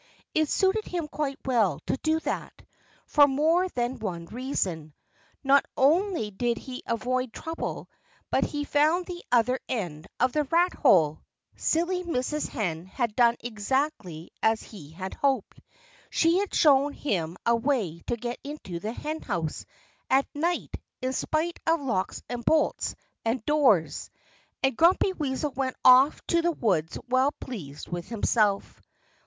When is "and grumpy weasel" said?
24.63-25.51